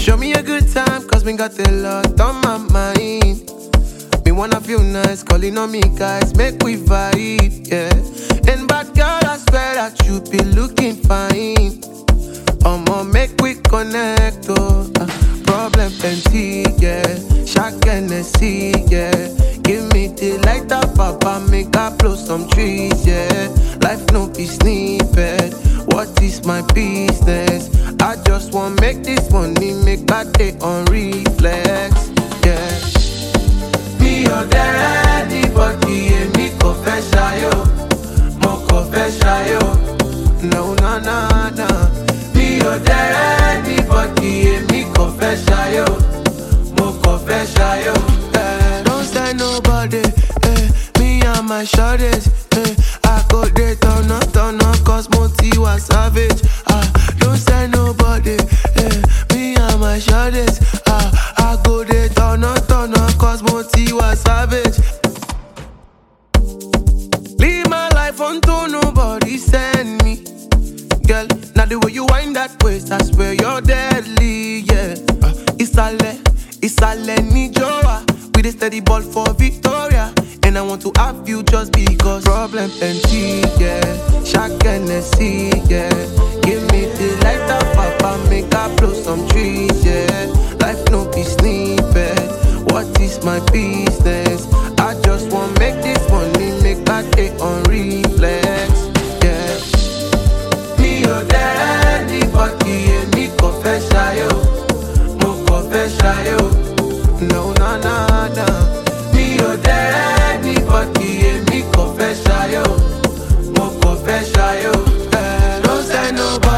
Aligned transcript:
Show 0.00 0.16
me 0.16 0.32
a 0.32 0.42
good 0.42 0.66
time, 0.72 1.06
cause 1.06 1.26
me 1.26 1.34
got 1.34 1.58
a 1.58 1.70
lot 1.72 2.18
on 2.20 2.40
my 2.40 2.56
mind. 2.72 3.52
Me 4.24 4.32
wanna 4.32 4.58
feel 4.58 4.82
nice, 4.82 5.22
calling 5.22 5.58
on 5.58 5.70
me 5.70 5.82
guys, 5.94 6.34
make 6.34 6.62
we 6.62 6.76
vibe, 6.76 7.68
yeah. 7.70 7.92
And 8.50 8.66
bad 8.66 8.94
girl, 8.94 9.20
I 9.22 9.36
swear 9.36 9.74
that 9.74 10.00
you 10.06 10.22
be 10.22 10.42
looking 10.56 10.96
fine. 11.04 11.82
I'ma 12.64 13.02
make 13.02 13.38
we 13.42 13.56
connect, 13.56 14.46
oh. 14.48 14.90
Uh, 14.98 15.06
problem 15.44 15.92
plenty, 15.92 16.64
yeah. 16.78 17.04
Shock 17.44 17.74
Shaq 17.74 17.84
Hennessy, 17.84 18.72
yeah. 18.88 19.12
Give 19.60 19.84
me 19.92 20.08
the 20.08 20.40
light 20.46 20.72
up, 20.72 20.94
papa, 20.94 21.46
make 21.50 21.76
I 21.76 21.94
blow 21.96 22.16
some 22.16 22.48
trees, 22.48 23.06
yeah. 23.06 23.48
Life 23.82 24.10
no 24.12 24.28
be 24.28 24.46
snippet. 24.46 25.54
What 25.92 26.20
is 26.22 26.44
my 26.46 26.62
business? 26.72 27.68
I 28.00 28.16
just 28.24 28.52
want 28.54 28.80
make 28.80 29.02
this 29.02 29.30
money, 29.30 29.72
make 29.84 30.06
that 30.06 30.32
day 30.32 30.56
on 30.60 30.84
reflex, 30.86 31.92
yeah. 32.46 32.70
Mi 34.00 34.24
ò 34.36 34.40
dẹ́rẹ́ 34.52 34.94
anybody, 35.18 35.96
èmi 36.20 36.46
kò 36.60 36.70
fẹ́ 36.84 36.98
ṣayọ̀, 37.10 37.58
mo 38.42 38.52
kò 38.68 38.78
fẹ́. 38.90 39.08
No, 40.52 40.62
no, 40.82 40.92
no, 41.08 41.18
no. 41.58 41.68
Mi 42.34 42.46
ò 42.70 42.74
dẹ́rẹ́ 42.86 43.30
anybody, 43.52 44.30
èmi 44.54 44.80
kò 44.94 45.04
fẹ́ 45.18 45.34
ṣayọ̀, 45.46 45.90
mo 46.76 46.86
fẹ́. 47.26 47.42
Eh, 48.42 48.82
Don't 48.86 49.04
say 49.12 49.32
nobody, 49.34 50.02
eh, 50.50 50.64
me 50.98 51.08
and 51.32 51.46
my 51.48 51.64
shorties. 51.72 52.24
Eh, 52.60 52.72
I 53.04 53.16
go 53.28 53.40
dey 53.56 53.74
turn 53.82 54.10
up, 54.16 54.26
turn 54.32 54.60
up, 54.68 54.78
cause 55.40 55.52
mo 55.52 55.52
ti 55.52 55.58
wa 55.58 55.76
savage. 55.78 56.42
Ah, 56.68 57.14
don't 57.18 57.36
say 57.38 57.66
nobody, 57.68 58.36
eh, 58.76 59.02
me 59.34 59.54
and 59.56 59.80
my 59.80 59.98
shorties. 59.98 60.60
Ah, 60.86 61.32
I 61.38 61.62
go 61.64 61.84
dey 61.84 62.08
turn 62.08 62.44
up, 62.44 62.66
turn 62.68 62.94
up, 62.94 63.16
cause 63.18 63.42
mo 63.42 63.62
ti 63.62 63.86
savage. 64.16 64.78
Leave 67.38 67.68
my 67.68 67.88
life 67.94 68.20
unto 68.20 68.66
nobody 68.68 69.38
send 69.38 70.02
me. 70.04 70.16
Girl, 71.06 71.26
now 71.56 71.64
the 71.64 71.78
way 71.82 71.92
you 71.92 72.04
wind 72.06 72.36
that 72.36 72.62
waist, 72.62 72.92
I 72.92 72.98
swear 73.02 73.34
you're 73.34 73.60
deadly, 73.60 74.60
yeah. 74.60 74.94
Uh, 75.22 75.32
Isale, 75.58 76.20
Isale 76.60 77.16
ni 77.32 77.50
Joa. 77.50 78.04
We 78.34 78.42
the 78.42 78.52
steady 78.52 78.80
ball 78.80 79.00
for 79.02 79.32
Victoria. 79.34 80.12
And 80.42 80.56
I 80.56 80.62
want 80.62 80.82
to 80.82 80.92
have 80.96 81.28
you 81.28 81.42
just 81.42 81.72
because 81.72 82.24
problem 82.24 82.70
plenty, 82.70 83.42
yeah. 83.58 84.09
Shaq 84.24 84.62
Hennessy, 84.62 85.50
yeah. 85.68 85.90
Give 86.42 86.62
me 86.72 86.86
the 86.98 87.18
light 87.24 87.50
up, 87.50 87.66
papa, 87.74 88.18
make 88.28 88.52
I 88.54 88.74
blow 88.76 88.92
some 88.92 89.26
trees, 89.28 89.84
yeah. 89.84 90.26
Life 90.60 90.82
no 90.90 91.04
be 91.12 91.22
snippet. 91.22 92.20
What 92.72 92.88
is 93.00 93.22
my 93.24 93.40
business? 93.50 94.46
I 94.78 94.94
just 95.02 95.30
want 95.32 95.58
make 95.58 95.80
this 95.82 96.02
money, 96.10 96.50
make 96.62 96.84
that 96.86 97.10
day 97.16 97.30
on 97.38 97.62
reflex, 97.64 98.70
yeah. 99.24 99.58
Fẹ́ 103.62 103.78
ṣayọ̀, 103.90 104.34
mo 105.20 105.30
kò 105.46 105.56
fẹ́ 105.70 105.86
ṣayọ̀. 105.98 106.49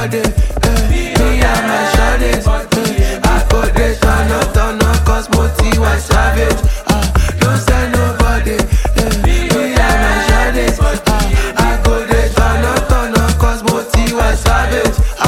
Eh, 0.03 0.19
eh, 0.19 1.63
my 1.63 1.95
I 3.23 3.47
go 3.49 3.63
there, 3.71 3.95
turn 3.95 4.33
Moti 5.31 5.79
was 5.79 6.03
savage. 6.03 6.59
Ah, 6.89 7.07
don't 7.39 7.57
nobody. 7.93 8.59
Eh, 8.99 9.23
my 10.03 10.27
ah, 11.07 11.23
I 11.57 11.81
go 11.85 12.05
there, 12.05 12.29
turn 12.35 13.13
Moti 13.63 14.13
was 14.13 14.41
savage. 14.41 15.22